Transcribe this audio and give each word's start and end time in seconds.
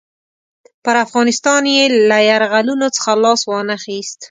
پر 0.83 0.95
افغانستان 1.05 1.63
یې 1.75 1.85
له 2.09 2.17
یرغلونو 2.29 2.87
څخه 2.95 3.11
لاس 3.23 3.41
وانه 3.49 3.75
خیست. 3.83 4.17